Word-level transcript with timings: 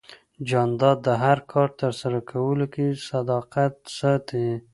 جانداد 0.49 0.97
د 1.07 1.09
هر 1.23 1.39
کار 1.51 1.69
ترسره 1.81 2.19
کولو 2.31 2.65
کې 2.73 2.87
صداقت 3.09 3.73
ساتي. 3.99 4.45